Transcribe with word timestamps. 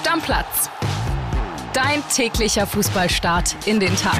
Stammplatz. 0.00 0.70
Dein 1.74 2.02
täglicher 2.08 2.66
Fußballstart 2.66 3.54
in 3.66 3.80
den 3.80 3.94
Tag. 3.96 4.18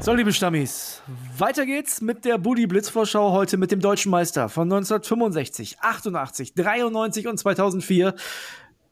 So, 0.00 0.14
liebe 0.14 0.32
Stammis, 0.32 1.00
weiter 1.36 1.64
geht's 1.64 2.00
mit 2.00 2.24
der 2.24 2.38
Budi 2.38 2.66
Blitzvorschau 2.66 3.30
heute 3.30 3.56
mit 3.56 3.70
dem 3.70 3.78
deutschen 3.78 4.10
Meister 4.10 4.48
von 4.48 4.64
1965, 4.64 5.78
88, 5.80 6.54
93 6.54 7.28
und 7.28 7.38
2004, 7.38 8.16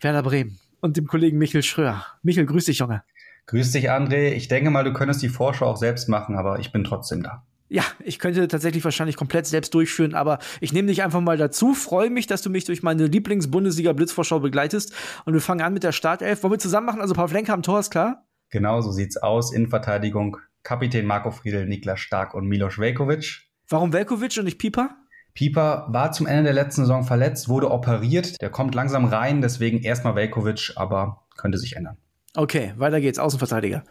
Werder 0.00 0.22
Bremen 0.22 0.60
und 0.80 0.96
dem 0.96 1.08
Kollegen 1.08 1.36
Michel 1.36 1.64
Schröer. 1.64 2.06
Michel, 2.22 2.46
grüß 2.46 2.66
dich, 2.66 2.78
Junge. 2.78 3.02
Grüß 3.46 3.72
dich, 3.72 3.90
André. 3.90 4.34
Ich 4.34 4.46
denke 4.46 4.70
mal, 4.70 4.84
du 4.84 4.92
könntest 4.92 5.20
die 5.20 5.30
Vorschau 5.30 5.66
auch 5.66 5.78
selbst 5.78 6.08
machen, 6.08 6.36
aber 6.36 6.60
ich 6.60 6.70
bin 6.70 6.84
trotzdem 6.84 7.24
da. 7.24 7.42
Ja, 7.68 7.82
ich 8.04 8.18
könnte 8.18 8.46
tatsächlich 8.46 8.84
wahrscheinlich 8.84 9.16
komplett 9.16 9.46
selbst 9.46 9.74
durchführen, 9.74 10.14
aber 10.14 10.38
ich 10.60 10.72
nehme 10.72 10.88
dich 10.88 11.02
einfach 11.02 11.20
mal 11.20 11.36
dazu. 11.36 11.74
Freue 11.74 12.10
mich, 12.10 12.26
dass 12.26 12.42
du 12.42 12.50
mich 12.50 12.64
durch 12.64 12.82
meine 12.82 13.06
Lieblings-Bundesliga-Blitzvorschau 13.06 14.38
begleitest. 14.40 14.94
Und 15.24 15.34
wir 15.34 15.40
fangen 15.40 15.62
an 15.62 15.74
mit 15.74 15.82
der 15.82 15.92
Startelf. 15.92 16.42
Wollen 16.42 16.52
wir 16.52 16.58
zusammen 16.58 16.86
machen? 16.86 17.00
Also 17.00 17.14
Pavlenka 17.14 17.52
am 17.52 17.62
Tor 17.62 17.80
ist 17.80 17.90
klar? 17.90 18.24
Genau, 18.50 18.80
so 18.80 18.92
sieht's 18.92 19.16
aus. 19.16 19.52
Innenverteidigung 19.52 20.36
Kapitän 20.62 21.06
Marco 21.06 21.30
Friedel, 21.30 21.66
Niklas 21.66 22.00
Stark 22.00 22.34
und 22.34 22.46
Milos 22.46 22.78
Velkovic. 22.78 23.48
Warum 23.68 23.92
Velkovic 23.92 24.36
und 24.38 24.44
nicht 24.44 24.58
Pieper? 24.58 24.90
Pieper 25.34 25.86
war 25.90 26.12
zum 26.12 26.26
Ende 26.26 26.44
der 26.44 26.54
letzten 26.54 26.82
Saison 26.82 27.04
verletzt, 27.04 27.48
wurde 27.48 27.70
operiert. 27.70 28.40
Der 28.40 28.50
kommt 28.50 28.74
langsam 28.74 29.04
rein, 29.04 29.42
deswegen 29.42 29.82
erstmal 29.82 30.14
Velkovic, 30.14 30.72
aber 30.76 31.26
könnte 31.36 31.58
sich 31.58 31.76
ändern. 31.76 31.98
Okay, 32.34 32.72
weiter 32.76 33.00
geht's. 33.00 33.18
Außenverteidiger. 33.18 33.84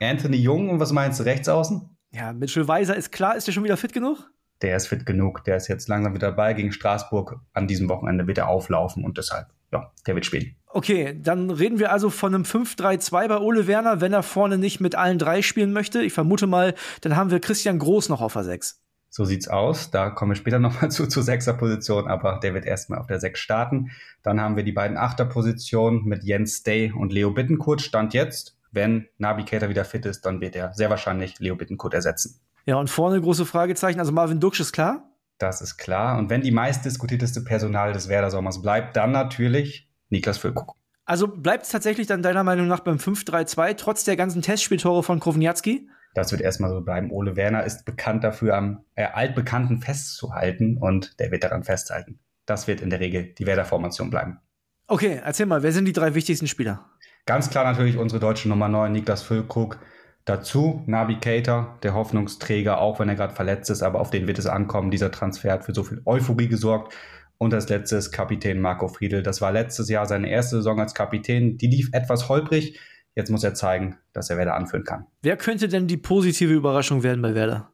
Anthony 0.00 0.36
Jung 0.36 0.70
und 0.70 0.80
was 0.80 0.92
meinst 0.92 1.20
du, 1.20 1.24
rechts 1.24 1.48
außen? 1.48 1.96
Ja, 2.12 2.32
Mitchell 2.32 2.68
Weiser 2.68 2.96
ist 2.96 3.10
klar. 3.10 3.36
Ist 3.36 3.46
der 3.46 3.52
schon 3.52 3.64
wieder 3.64 3.76
fit 3.76 3.92
genug? 3.92 4.30
Der 4.60 4.76
ist 4.76 4.86
fit 4.86 5.06
genug. 5.06 5.44
Der 5.44 5.56
ist 5.56 5.68
jetzt 5.68 5.88
langsam 5.88 6.14
wieder 6.14 6.28
dabei. 6.28 6.52
Gegen 6.52 6.72
Straßburg 6.72 7.40
an 7.52 7.66
diesem 7.66 7.88
Wochenende 7.88 8.26
wird 8.26 8.38
er 8.38 8.48
auflaufen 8.48 9.04
und 9.04 9.18
deshalb, 9.18 9.46
ja, 9.72 9.90
der 10.06 10.14
wird 10.14 10.26
spielen. 10.26 10.54
Okay, 10.68 11.18
dann 11.20 11.50
reden 11.50 11.78
wir 11.78 11.90
also 11.90 12.10
von 12.10 12.34
einem 12.34 12.44
5-3-2 12.44 13.28
bei 13.28 13.38
Ole 13.38 13.66
Werner, 13.66 14.00
wenn 14.00 14.12
er 14.12 14.22
vorne 14.22 14.58
nicht 14.58 14.80
mit 14.80 14.94
allen 14.94 15.18
drei 15.18 15.42
spielen 15.42 15.72
möchte. 15.72 16.02
Ich 16.02 16.12
vermute 16.12 16.46
mal, 16.46 16.74
dann 17.00 17.16
haben 17.16 17.30
wir 17.30 17.40
Christian 17.40 17.78
Groß 17.78 18.08
noch 18.08 18.20
auf 18.20 18.34
der 18.34 18.44
6. 18.44 18.80
So 19.08 19.24
sieht's 19.24 19.48
aus. 19.48 19.90
Da 19.90 20.10
kommen 20.10 20.32
wir 20.32 20.36
später 20.36 20.58
nochmal 20.60 20.90
zu, 20.90 21.06
zur 21.06 21.22
Sechser-Position, 21.22 22.08
aber 22.08 22.40
der 22.42 22.54
wird 22.54 22.66
erstmal 22.66 22.98
auf 22.98 23.06
der 23.06 23.20
6 23.20 23.40
starten. 23.40 23.90
Dann 24.22 24.40
haben 24.40 24.56
wir 24.56 24.64
die 24.64 24.72
beiden 24.72 24.96
Achter-Positionen 24.96 26.04
mit 26.04 26.24
Jens 26.24 26.62
Day 26.62 26.92
und 26.92 27.12
Leo 27.12 27.30
Bittenkurt. 27.30 27.80
Stand 27.80 28.14
jetzt 28.14 28.56
wenn 28.72 29.08
Navigator 29.18 29.68
wieder 29.68 29.84
fit 29.84 30.06
ist, 30.06 30.26
dann 30.26 30.40
wird 30.40 30.56
er 30.56 30.74
sehr 30.74 30.90
wahrscheinlich 30.90 31.38
Leo 31.38 31.56
Bittenkurt 31.56 31.94
ersetzen. 31.94 32.40
Ja, 32.64 32.76
und 32.76 32.90
vorne 32.90 33.20
große 33.20 33.46
Fragezeichen. 33.46 34.00
Also 34.00 34.12
Marvin 34.12 34.40
Duksch 34.40 34.60
ist 34.60 34.72
klar? 34.72 35.10
Das 35.38 35.60
ist 35.60 35.76
klar. 35.76 36.18
Und 36.18 36.30
wenn 36.30 36.42
die 36.42 36.52
meistdiskutierteste 36.52 37.42
Personal 37.42 37.92
des 37.92 38.08
Werder-Sommers 38.08 38.62
bleibt, 38.62 38.96
dann 38.96 39.12
natürlich 39.12 39.88
Niklas 40.08 40.38
Füllkrug. 40.38 40.76
Also 41.04 41.26
bleibt 41.26 41.64
es 41.64 41.70
tatsächlich 41.70 42.06
dann 42.06 42.22
deiner 42.22 42.44
Meinung 42.44 42.68
nach 42.68 42.80
beim 42.80 42.96
5-3-2, 42.96 43.76
trotz 43.76 44.04
der 44.04 44.16
ganzen 44.16 44.40
Testspieltore 44.40 45.02
von 45.02 45.18
Krovniatski? 45.18 45.88
Das 46.14 46.30
wird 46.30 46.42
erstmal 46.42 46.70
so 46.70 46.80
bleiben. 46.80 47.10
Ole 47.10 47.36
Werner 47.36 47.64
ist 47.64 47.84
bekannt 47.84 48.22
dafür, 48.22 48.56
am 48.56 48.84
äh, 48.94 49.04
Altbekannten 49.04 49.80
festzuhalten 49.80 50.76
und 50.76 51.18
der 51.18 51.30
wird 51.30 51.42
daran 51.42 51.64
festhalten. 51.64 52.20
Das 52.46 52.68
wird 52.68 52.80
in 52.80 52.90
der 52.90 53.00
Regel 53.00 53.34
die 53.34 53.46
Werder-Formation 53.46 54.10
bleiben. 54.10 54.38
Okay, 54.86 55.20
erzähl 55.24 55.46
mal, 55.46 55.62
wer 55.62 55.72
sind 55.72 55.86
die 55.86 55.92
drei 55.92 56.14
wichtigsten 56.14 56.46
Spieler? 56.46 56.84
Ganz 57.24 57.50
klar 57.50 57.64
natürlich 57.64 57.96
unsere 57.96 58.20
deutsche 58.20 58.48
Nummer 58.48 58.68
9, 58.68 58.90
Niklas 58.90 59.22
Füllkrug. 59.22 59.78
Dazu 60.24 60.82
Navigator, 60.86 61.78
der 61.82 61.94
Hoffnungsträger, 61.94 62.78
auch 62.78 62.98
wenn 62.98 63.08
er 63.08 63.14
gerade 63.14 63.34
verletzt 63.34 63.70
ist, 63.70 63.82
aber 63.82 64.00
auf 64.00 64.10
den 64.10 64.26
wird 64.26 64.38
es 64.38 64.46
ankommen. 64.46 64.90
Dieser 64.90 65.10
Transfer 65.10 65.52
hat 65.52 65.64
für 65.64 65.74
so 65.74 65.84
viel 65.84 66.02
Euphorie 66.04 66.48
gesorgt. 66.48 66.94
Und 67.38 67.54
als 67.54 67.68
letztes 67.68 68.12
Kapitän 68.12 68.60
Marco 68.60 68.86
Friedl. 68.86 69.22
Das 69.22 69.40
war 69.40 69.50
letztes 69.50 69.88
Jahr 69.88 70.06
seine 70.06 70.30
erste 70.30 70.56
Saison 70.56 70.78
als 70.78 70.94
Kapitän. 70.94 71.58
Die 71.58 71.66
lief 71.66 71.90
etwas 71.92 72.28
holprig. 72.28 72.78
Jetzt 73.16 73.30
muss 73.30 73.42
er 73.42 73.54
zeigen, 73.54 73.98
dass 74.12 74.30
er 74.30 74.36
Werder 74.36 74.54
anführen 74.54 74.84
kann. 74.84 75.06
Wer 75.22 75.36
könnte 75.36 75.68
denn 75.68 75.88
die 75.88 75.96
positive 75.96 76.52
Überraschung 76.52 77.02
werden 77.02 77.20
bei 77.20 77.34
Werder? 77.34 77.72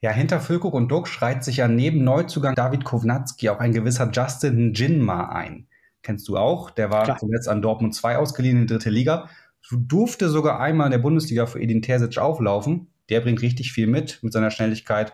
Ja, 0.00 0.12
hinter 0.12 0.40
Füllkrug 0.40 0.74
und 0.74 0.88
Duck 0.88 1.08
schreit 1.08 1.42
sich 1.42 1.56
ja 1.56 1.66
neben 1.66 2.04
Neuzugang 2.04 2.54
David 2.54 2.84
Kovnatski 2.84 3.48
auch 3.48 3.58
ein 3.58 3.72
gewisser 3.72 4.08
Justin 4.12 4.72
Jinma 4.72 5.30
ein 5.30 5.66
kennst 6.02 6.28
du 6.28 6.36
auch. 6.36 6.70
Der 6.70 6.90
war 6.90 7.04
Klar. 7.04 7.18
zuletzt 7.18 7.48
an 7.48 7.62
Dortmund 7.62 7.94
2 7.94 8.16
ausgeliehen 8.16 8.56
in 8.56 8.66
die 8.66 8.72
dritte 8.72 8.90
Liga. 8.90 9.28
Du 9.68 9.76
durfte 9.76 10.28
sogar 10.28 10.60
einmal 10.60 10.86
in 10.86 10.92
der 10.92 10.98
Bundesliga 10.98 11.46
für 11.46 11.60
Edin 11.60 11.82
Terzic 11.82 12.18
auflaufen. 12.18 12.88
Der 13.10 13.20
bringt 13.20 13.42
richtig 13.42 13.72
viel 13.72 13.86
mit, 13.86 14.22
mit 14.22 14.32
seiner 14.32 14.50
Schnelligkeit. 14.50 15.12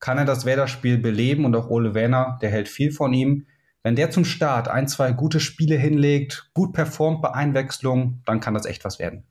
Kann 0.00 0.18
er 0.18 0.24
das 0.24 0.44
Werder-Spiel 0.44 0.98
beleben 0.98 1.44
und 1.44 1.54
auch 1.54 1.68
Ole 1.70 1.94
Werner, 1.94 2.38
der 2.42 2.50
hält 2.50 2.68
viel 2.68 2.90
von 2.90 3.12
ihm. 3.12 3.46
Wenn 3.84 3.96
der 3.96 4.10
zum 4.10 4.24
Start 4.24 4.68
ein, 4.68 4.86
zwei 4.86 5.10
gute 5.12 5.40
Spiele 5.40 5.76
hinlegt, 5.76 6.50
gut 6.54 6.72
performt 6.72 7.20
bei 7.20 7.32
Einwechslung, 7.34 8.22
dann 8.26 8.38
kann 8.38 8.54
das 8.54 8.64
echt 8.64 8.84
was 8.84 9.00
werden. 9.00 9.24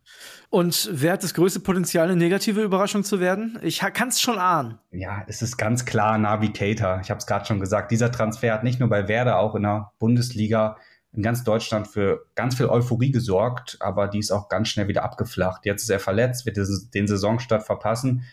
Und 0.50 0.90
wer 0.91 1.13
hat 1.13 1.23
das 1.23 1.34
größte 1.34 1.61
Potenzial, 1.61 2.09
eine 2.09 2.17
negative 2.17 2.61
Überraschung 2.61 3.06
zu 3.06 3.22
werden? 3.22 3.57
Ich 3.61 3.79
kann 3.79 4.09
es 4.09 4.19
schon 4.19 4.38
ahnen. 4.38 4.78
Ja, 4.91 5.23
es 5.28 5.41
ist 5.41 5.56
ganz 5.56 5.85
klar 5.85 6.17
Navigator. 6.17 7.00
Ich 7.01 7.09
habe 7.09 7.19
es 7.19 7.25
gerade 7.25 7.45
schon 7.45 7.61
gesagt. 7.61 7.91
Dieser 7.91 8.11
Transfer 8.11 8.53
hat 8.53 8.66
nicht 8.66 8.81
nur 8.81 8.90
bei 8.90 9.07
Werder, 9.07 9.40
auch 9.40 9.56
in 9.56 9.63
der 9.63 9.94
Bundesliga 10.00 10.75
in 11.13 11.23
ganz 11.23 11.44
Deutschland 11.44 11.88
für 11.88 12.25
ganz 12.35 12.55
viel 12.55 12.67
Euphorie 12.67 13.11
gesorgt, 13.11 13.77
aber 13.81 14.07
die 14.07 14.19
ist 14.19 14.31
auch 14.31 14.47
ganz 14.47 14.69
schnell 14.69 14.88
wieder 14.88 15.03
abgeflacht. 15.03 15.66
Jetzt 15.66 15.83
ist 15.83 15.89
er 15.89 15.99
verletzt, 15.99 16.45
wird 16.45 16.57
den 16.57 17.07
Saisonstart 17.07 17.63
verpassen. 17.63 18.23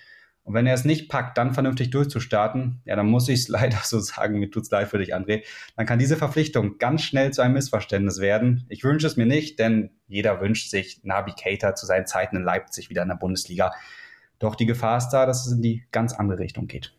Und 0.44 0.54
wenn 0.54 0.66
er 0.66 0.72
es 0.72 0.86
nicht 0.86 1.10
packt, 1.10 1.36
dann 1.36 1.52
vernünftig 1.52 1.90
durchzustarten, 1.90 2.80
ja, 2.86 2.96
dann 2.96 3.06
muss 3.06 3.28
ich 3.28 3.40
es 3.40 3.48
leider 3.48 3.78
so 3.82 4.00
sagen, 4.00 4.38
mir 4.38 4.50
tut's 4.50 4.70
leid 4.70 4.88
für 4.88 4.98
dich, 4.98 5.14
André, 5.14 5.44
dann 5.76 5.86
kann 5.86 5.98
diese 5.98 6.16
Verpflichtung 6.16 6.78
ganz 6.78 7.02
schnell 7.02 7.32
zu 7.32 7.42
einem 7.42 7.54
Missverständnis 7.54 8.20
werden. 8.20 8.64
Ich 8.68 8.84
wünsche 8.84 9.06
es 9.06 9.16
mir 9.16 9.26
nicht, 9.26 9.58
denn 9.58 9.90
jeder 10.06 10.40
wünscht 10.40 10.70
sich 10.70 11.00
Navigator 11.02 11.74
zu 11.74 11.84
seinen 11.84 12.06
Zeiten 12.06 12.36
in 12.36 12.44
Leipzig 12.44 12.88
wieder 12.88 13.02
in 13.02 13.08
der 13.08 13.16
Bundesliga. 13.16 13.72
Doch 14.38 14.54
die 14.54 14.66
Gefahr 14.66 14.98
ist 14.98 15.10
da, 15.10 15.26
dass 15.26 15.46
es 15.46 15.52
in 15.52 15.62
die 15.62 15.84
ganz 15.90 16.14
andere 16.14 16.38
Richtung 16.38 16.68
geht. 16.68 16.94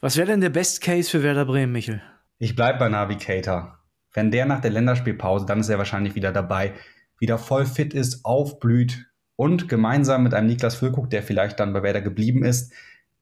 Was 0.00 0.16
wäre 0.16 0.26
denn 0.26 0.40
der 0.40 0.50
Best 0.50 0.80
Case 0.80 1.08
für 1.08 1.22
Werder 1.22 1.44
Bremen, 1.44 1.72
Michel? 1.72 2.02
Ich 2.38 2.56
bleibe 2.56 2.80
bei 2.80 2.88
Navigator. 2.88 3.78
Wenn 4.12 4.30
der 4.30 4.46
nach 4.46 4.60
der 4.60 4.70
Länderspielpause, 4.70 5.46
dann 5.46 5.60
ist 5.60 5.68
er 5.68 5.78
wahrscheinlich 5.78 6.14
wieder 6.14 6.32
dabei, 6.32 6.74
wieder 7.18 7.38
voll 7.38 7.66
fit 7.66 7.94
ist, 7.94 8.24
aufblüht 8.24 9.06
und 9.36 9.68
gemeinsam 9.68 10.22
mit 10.22 10.34
einem 10.34 10.48
Niklas 10.48 10.74
Füllkrug, 10.74 11.10
der 11.10 11.22
vielleicht 11.22 11.60
dann 11.60 11.72
bei 11.72 11.82
Werder 11.82 12.02
geblieben 12.02 12.44
ist, 12.44 12.72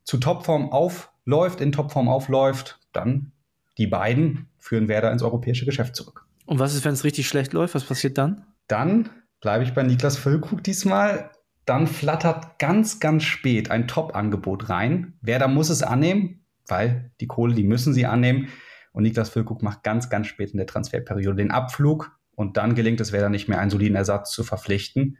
zu 0.04 0.18
Topform 0.18 0.70
aufläuft, 0.72 1.60
in 1.60 1.72
Topform 1.72 2.08
aufläuft, 2.08 2.80
dann 2.92 3.32
die 3.78 3.86
beiden 3.86 4.48
führen 4.58 4.88
Werder 4.88 5.12
ins 5.12 5.22
europäische 5.22 5.64
Geschäft 5.64 5.96
zurück. 5.96 6.26
Und 6.46 6.58
was 6.58 6.74
ist, 6.74 6.84
wenn 6.84 6.92
es 6.92 7.04
richtig 7.04 7.28
schlecht 7.28 7.52
läuft? 7.52 7.74
Was 7.74 7.84
passiert 7.84 8.18
dann? 8.18 8.44
Dann 8.66 9.08
bleibe 9.40 9.64
ich 9.64 9.72
bei 9.72 9.82
Niklas 9.82 10.16
Füllkrug 10.16 10.64
diesmal. 10.64 11.30
Dann 11.64 11.86
flattert 11.86 12.58
ganz, 12.58 13.00
ganz 13.00 13.22
spät 13.22 13.70
ein 13.70 13.86
Top-Angebot 13.86 14.68
rein. 14.68 15.14
Werder 15.20 15.48
muss 15.48 15.70
es 15.70 15.82
annehmen, 15.82 16.40
weil 16.66 17.12
die 17.20 17.26
Kohle, 17.26 17.54
die 17.54 17.64
müssen 17.64 17.94
sie 17.94 18.06
annehmen. 18.06 18.48
Und 18.92 19.04
Niklas 19.04 19.30
Füllkrug 19.30 19.62
macht 19.62 19.82
ganz, 19.82 20.10
ganz 20.10 20.26
spät 20.26 20.50
in 20.50 20.58
der 20.58 20.66
Transferperiode 20.66 21.36
den 21.36 21.50
Abflug 21.50 22.18
und 22.34 22.56
dann 22.56 22.74
gelingt 22.74 23.00
es 23.00 23.12
Werder 23.12 23.28
nicht 23.28 23.48
mehr, 23.48 23.60
einen 23.60 23.70
soliden 23.70 23.96
Ersatz 23.96 24.30
zu 24.30 24.44
verpflichten. 24.44 25.18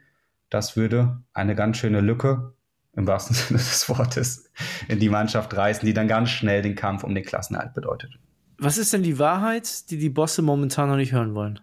Das 0.48 0.76
würde 0.76 1.22
eine 1.32 1.54
ganz 1.54 1.76
schöne 1.76 2.00
Lücke 2.00 2.54
im 2.94 3.06
wahrsten 3.06 3.34
Sinne 3.36 3.58
des 3.58 3.88
Wortes 3.88 4.50
in 4.88 4.98
die 4.98 5.08
Mannschaft 5.08 5.56
reißen, 5.56 5.86
die 5.86 5.94
dann 5.94 6.08
ganz 6.08 6.31
schnell 6.31 6.62
den 6.62 6.75
Kampf 6.75 7.04
um 7.04 7.14
den 7.14 7.25
Klassenerhalt 7.25 7.75
bedeutet. 7.75 8.19
Was 8.58 8.76
ist 8.76 8.92
denn 8.92 9.03
die 9.03 9.19
Wahrheit, 9.19 9.91
die 9.91 9.98
die 9.98 10.10
Bosse 10.10 10.42
momentan 10.42 10.88
noch 10.88 10.97
nicht 10.97 11.12
hören 11.12 11.34
wollen? 11.34 11.60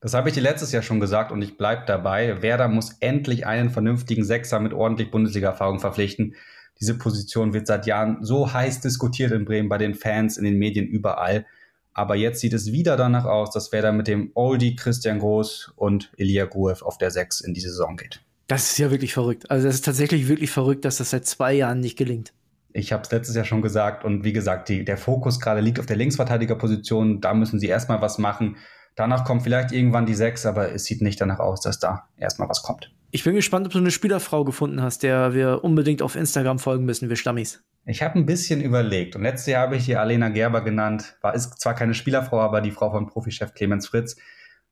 Das 0.00 0.14
habe 0.14 0.28
ich 0.28 0.34
dir 0.34 0.42
letztes 0.42 0.72
Jahr 0.72 0.82
schon 0.82 1.00
gesagt 1.00 1.32
und 1.32 1.42
ich 1.42 1.58
bleibe 1.58 1.82
dabei. 1.86 2.40
Werder 2.40 2.68
muss 2.68 2.96
endlich 3.00 3.46
einen 3.46 3.70
vernünftigen 3.70 4.24
Sechser 4.24 4.60
mit 4.60 4.72
ordentlich 4.72 5.10
Bundesliga-Erfahrung 5.10 5.80
verpflichten. 5.80 6.36
Diese 6.80 6.96
Position 6.96 7.52
wird 7.52 7.66
seit 7.66 7.86
Jahren 7.86 8.24
so 8.24 8.52
heiß 8.52 8.80
diskutiert 8.80 9.32
in 9.32 9.44
Bremen 9.44 9.68
bei 9.68 9.78
den 9.78 9.94
Fans, 9.94 10.36
in 10.36 10.44
den 10.44 10.58
Medien, 10.58 10.86
überall. 10.86 11.44
Aber 11.92 12.14
jetzt 12.14 12.40
sieht 12.40 12.52
es 12.52 12.70
wieder 12.70 12.96
danach 12.96 13.24
aus, 13.24 13.50
dass 13.50 13.72
Werder 13.72 13.92
mit 13.92 14.06
dem 14.06 14.30
Oldie 14.34 14.76
Christian 14.76 15.18
Groß 15.18 15.72
und 15.74 16.12
Elia 16.16 16.44
Gruev 16.44 16.82
auf 16.82 16.98
der 16.98 17.10
6 17.10 17.40
in 17.40 17.54
die 17.54 17.60
Saison 17.60 17.96
geht. 17.96 18.20
Das 18.46 18.70
ist 18.70 18.78
ja 18.78 18.90
wirklich 18.90 19.12
verrückt. 19.12 19.50
Also 19.50 19.66
das 19.66 19.76
ist 19.76 19.84
tatsächlich 19.84 20.28
wirklich 20.28 20.50
verrückt, 20.50 20.84
dass 20.84 20.98
das 20.98 21.10
seit 21.10 21.26
zwei 21.26 21.52
Jahren 21.54 21.80
nicht 21.80 21.98
gelingt. 21.98 22.32
Ich 22.72 22.92
habe 22.92 23.02
es 23.02 23.10
letztes 23.10 23.34
Jahr 23.34 23.44
schon 23.44 23.62
gesagt 23.62 24.04
und 24.04 24.24
wie 24.24 24.32
gesagt, 24.32 24.68
die, 24.68 24.84
der 24.84 24.96
Fokus 24.96 25.40
gerade 25.40 25.60
liegt 25.60 25.80
auf 25.80 25.86
der 25.86 25.96
Linksverteidigerposition. 25.96 27.20
Da 27.20 27.34
müssen 27.34 27.58
sie 27.58 27.66
erstmal 27.66 28.00
was 28.00 28.18
machen. 28.18 28.56
Danach 28.94 29.24
kommt 29.24 29.42
vielleicht 29.42 29.72
irgendwann 29.72 30.06
die 30.06 30.14
6, 30.14 30.46
aber 30.46 30.72
es 30.72 30.84
sieht 30.84 31.02
nicht 31.02 31.20
danach 31.20 31.40
aus, 31.40 31.60
dass 31.60 31.78
da 31.78 32.08
erstmal 32.16 32.48
was 32.48 32.62
kommt. 32.62 32.92
Ich 33.10 33.24
bin 33.24 33.34
gespannt, 33.34 33.66
ob 33.66 33.72
du 33.72 33.78
eine 33.78 33.90
Spielerfrau 33.90 34.44
gefunden 34.44 34.82
hast, 34.82 35.02
der 35.02 35.32
wir 35.32 35.64
unbedingt 35.64 36.02
auf 36.02 36.14
Instagram 36.14 36.58
folgen 36.58 36.84
müssen, 36.84 37.08
wir 37.08 37.16
Stammis. 37.16 37.62
Ich 37.86 38.02
habe 38.02 38.18
ein 38.18 38.26
bisschen 38.26 38.60
überlegt 38.60 39.16
und 39.16 39.22
letztes 39.22 39.46
Jahr 39.46 39.62
habe 39.62 39.76
ich 39.76 39.86
die 39.86 39.96
Alena 39.96 40.28
Gerber 40.28 40.60
genannt. 40.60 41.16
War 41.22 41.34
ist 41.34 41.58
zwar 41.58 41.74
keine 41.74 41.94
Spielerfrau, 41.94 42.38
aber 42.38 42.60
die 42.60 42.70
Frau 42.70 42.90
von 42.90 43.06
Profichef 43.06 43.54
Clemens 43.54 43.88
Fritz. 43.88 44.16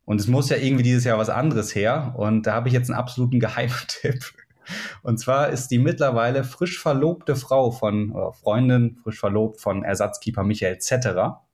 Und 0.05 0.21
es 0.21 0.27
muss 0.27 0.51
ja 0.51 0.59
irgendwie 0.59 0.83
dieses 0.83 1.05
Jahr 1.05 1.17
was 1.17 1.31
anderes 1.31 1.75
her. 1.75 2.15
Und 2.19 2.47
da 2.47 2.53
habe 2.53 2.69
ich 2.69 2.75
jetzt 2.75 2.91
einen 2.91 2.99
absoluten 2.99 3.41
Geheimtipp. 3.41 4.23
Und 5.03 5.19
zwar 5.19 5.49
ist 5.49 5.69
die 5.69 5.79
mittlerweile 5.79 6.45
frisch 6.45 6.79
verlobte 6.79 7.37
Frau 7.37 7.71
von 7.71 8.11
oder 8.11 8.35
Freundin, 8.35 8.99
frisch 9.03 9.19
verlobt 9.19 9.63
von 9.63 9.83
Ersatzkeeper 9.83 10.43
Michael 10.43 10.79
Zetterer. 10.79 11.47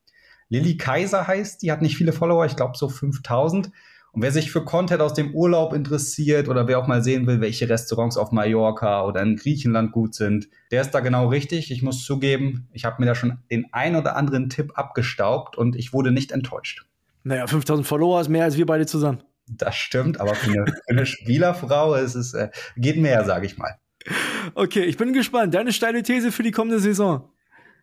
Lilly 0.49 0.77
Kaiser 0.77 1.29
heißt, 1.29 1.63
die 1.63 1.71
hat 1.71 1.81
nicht 1.81 1.97
viele 1.97 2.13
Follower, 2.13 2.45
ich 2.45 2.57
glaube 2.57 2.77
so 2.77 2.89
5000. 2.89 3.71
Und 4.13 4.21
wer 4.21 4.31
sich 4.31 4.53
für 4.53 4.63
Content 4.63 5.01
aus 5.01 5.15
dem 5.15 5.35
Urlaub 5.35 5.73
interessiert 5.73 6.49
oder 6.49 6.69
wer 6.69 6.79
auch 6.79 6.87
mal 6.87 7.03
sehen 7.03 7.27
will, 7.27 7.41
welche 7.41 7.69
Restaurants 7.69 8.19
auf 8.19 8.31
Mallorca 8.31 9.07
oder 9.07 9.23
in 9.23 9.37
Griechenland 9.37 9.91
gut 9.91 10.15
sind, 10.15 10.49
der 10.71 10.83
ist 10.83 10.91
da 10.91 11.01
genau 11.01 11.29
richtig. 11.29 11.71
Ich 11.71 11.83
muss 11.83 12.05
zugeben, 12.05 12.69
ich 12.73 12.85
habe 12.85 12.97
mir 13.01 13.07
da 13.07 13.15
schon 13.15 13.39
den 13.51 13.67
ein 13.73 13.97
oder 13.97 14.15
anderen 14.17 14.51
Tipp 14.51 14.73
abgestaubt 14.75 15.57
und 15.57 15.77
ich 15.77 15.95
wurde 15.95 16.13
nicht 16.13 16.31
enttäuscht. 16.31 16.85
Naja, 17.25 17.47
5000 17.47 17.87
Follower 17.87 18.21
ist 18.21 18.29
mehr 18.29 18.45
als 18.45 18.59
wir 18.59 18.67
beide 18.67 18.85
zusammen. 18.85 19.23
Das 19.49 19.77
stimmt, 19.77 20.21
aber 20.21 20.35
für 20.35 20.51
eine, 20.51 20.67
für 20.67 20.89
eine 20.89 21.07
Spielerfrau 21.07 21.95
ist 21.95 22.15
es, 22.15 22.35
äh, 22.35 22.51
geht 22.77 22.99
mehr, 22.99 23.25
sage 23.25 23.47
ich 23.47 23.57
mal. 23.57 23.79
Okay, 24.55 24.85
ich 24.85 24.99
bin 24.99 25.13
gespannt. 25.13 25.55
Deine 25.55 25.73
steile 25.73 26.03
These 26.03 26.33
für 26.33 26.43
die 26.43 26.51
kommende 26.51 26.81
Saison. 26.81 27.32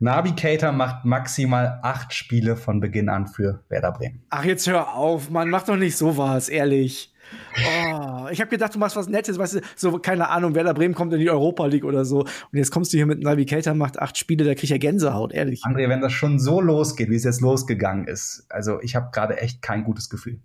Navigator 0.01 0.71
macht 0.71 1.03
maximal 1.03 1.79
acht 1.83 2.13
Spiele 2.13 2.55
von 2.55 2.79
Beginn 2.79 3.09
an 3.09 3.27
für 3.27 3.65
Werder 3.67 3.91
Bremen. 3.91 4.21
Ach, 4.29 4.45
jetzt 4.45 4.65
hör 4.65 4.93
auf, 4.93 5.29
Mann, 5.29 5.49
mach 5.49 5.63
doch 5.63 5.75
nicht 5.75 5.97
sowas, 5.97 6.47
ehrlich. 6.47 7.13
Oh, 7.57 8.27
ich 8.31 8.39
habe 8.39 8.49
gedacht, 8.49 8.73
du 8.73 8.79
machst 8.79 8.95
was 8.95 9.09
Nettes, 9.09 9.37
weißt 9.37 9.55
du, 9.55 9.61
so, 9.75 9.99
keine 9.99 10.29
Ahnung, 10.29 10.55
Werder 10.55 10.73
Bremen 10.73 10.95
kommt 10.95 11.11
in 11.11 11.19
die 11.19 11.29
Europa 11.29 11.65
League 11.65 11.83
oder 11.83 12.05
so. 12.05 12.21
Und 12.21 12.53
jetzt 12.53 12.71
kommst 12.71 12.93
du 12.93 12.97
hier 12.97 13.05
mit 13.05 13.21
Navigator, 13.21 13.73
macht 13.73 13.99
acht 13.99 14.17
Spiele, 14.17 14.45
da 14.45 14.53
krieg 14.53 14.63
ich 14.63 14.69
ja 14.69 14.77
Gänsehaut, 14.77 15.33
ehrlich. 15.33 15.63
André, 15.65 15.89
wenn 15.89 15.99
das 15.99 16.13
schon 16.13 16.39
so 16.39 16.61
losgeht, 16.61 17.09
wie 17.09 17.15
es 17.15 17.25
jetzt 17.25 17.41
losgegangen 17.41 18.07
ist, 18.07 18.45
also 18.49 18.81
ich 18.81 18.95
habe 18.95 19.09
gerade 19.11 19.37
echt 19.37 19.61
kein 19.61 19.83
gutes 19.83 20.09
Gefühl. 20.09 20.39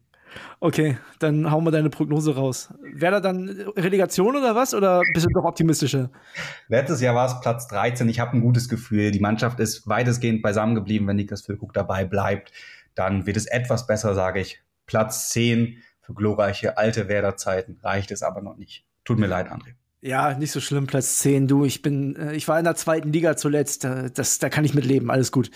Okay, 0.61 0.99
dann 1.19 1.51
hauen 1.51 1.65
wir 1.65 1.71
deine 1.71 1.91
Prognose 1.91 2.35
raus. 2.35 2.73
Wäre 2.81 3.13
da 3.13 3.21
dann 3.21 3.49
Relegation 3.77 4.37
oder 4.37 4.55
was? 4.55 4.75
Oder 4.75 5.03
bist 5.13 5.27
du 5.27 5.31
doch 5.31 5.45
optimistischer? 5.45 6.11
Letztes 6.69 7.01
Jahr 7.01 7.15
war 7.15 7.27
es 7.27 7.41
Platz 7.41 7.67
13. 7.69 8.09
Ich 8.09 8.21
habe 8.21 8.37
ein 8.37 8.41
gutes 8.41 8.69
Gefühl. 8.69 9.11
Die 9.11 9.21
Mannschaft 9.21 9.61
ist 9.61 9.87
weitestgehend 9.89 10.43
beisammen 10.43 10.75
geblieben. 10.75 11.07
Wenn 11.07 11.17
Niklas 11.17 11.43
Füllkrug 11.43 11.73
dabei 11.73 12.05
bleibt, 12.05 12.53
dann 12.95 13.27
wird 13.27 13.37
es 13.37 13.47
etwas 13.47 13.87
besser, 13.87 14.15
sage 14.15 14.41
ich. 14.41 14.61
Platz 14.87 15.31
10 15.31 15.79
für 16.01 16.15
glorreiche 16.15 16.77
alte 16.77 17.09
Werder-Zeiten 17.09 17.79
reicht 17.83 18.11
es 18.11 18.23
aber 18.23 18.43
noch 18.43 18.57
nicht. 18.57 18.85
Tut 19.05 19.19
mir 19.19 19.27
leid, 19.27 19.51
André. 19.51 19.75
Ja, 20.01 20.35
nicht 20.35 20.53
so 20.53 20.61
schlimm, 20.61 20.87
Platz 20.87 21.19
10. 21.21 21.49
Du, 21.49 21.65
ich 21.65 21.81
bin, 21.81 22.15
äh, 22.17 22.35
ich 22.35 22.47
war 22.47 22.59
in 22.59 22.65
der 22.65 22.75
zweiten 22.75 23.11
Liga 23.11 23.37
zuletzt. 23.37 23.87
Äh, 23.87 24.11
das, 24.11 24.39
da 24.39 24.51
kann 24.51 24.65
ich 24.65 24.75
mit 24.75 24.85
leben. 24.85 25.11
Alles 25.11 25.33
gut. 25.33 25.51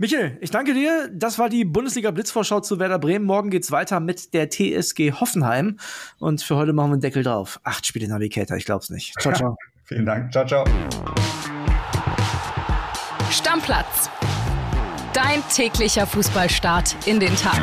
Michael, 0.00 0.38
ich 0.40 0.50
danke 0.50 0.72
dir. 0.72 1.10
Das 1.12 1.38
war 1.38 1.50
die 1.50 1.66
Bundesliga 1.66 2.10
Blitzvorschau 2.10 2.60
zu 2.60 2.78
Werder 2.78 2.98
Bremen. 2.98 3.26
Morgen 3.26 3.50
geht's 3.50 3.70
weiter 3.70 4.00
mit 4.00 4.32
der 4.32 4.48
TSG 4.48 5.12
Hoffenheim. 5.12 5.76
Und 6.18 6.42
für 6.42 6.56
heute 6.56 6.72
machen 6.72 6.88
wir 6.88 6.92
einen 6.94 7.02
Deckel 7.02 7.22
drauf. 7.22 7.60
Acht 7.64 7.86
Spiele 7.86 8.08
Navigator, 8.08 8.56
ich 8.56 8.64
glaub's 8.64 8.88
nicht. 8.88 9.12
Ciao, 9.20 9.34
ciao. 9.34 9.58
Vielen 9.84 10.06
Dank. 10.06 10.32
Ciao, 10.32 10.46
ciao. 10.46 10.64
Stammplatz. 13.30 14.08
Dein 15.12 15.42
täglicher 15.54 16.06
Fußballstart 16.06 16.96
in 17.06 17.20
den 17.20 17.36
Tag. 17.36 17.60